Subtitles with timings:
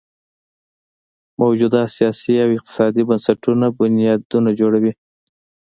[1.41, 4.93] موجوده سیاسي او اقتصادي بنسټونه بنیادونه جوړوي.